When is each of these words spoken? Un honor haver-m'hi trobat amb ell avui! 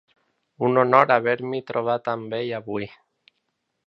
Un 0.69 0.79
honor 0.83 1.11
haver-m'hi 1.15 1.61
trobat 1.67 2.09
amb 2.13 2.33
ell 2.39 2.49
avui! 2.61 2.89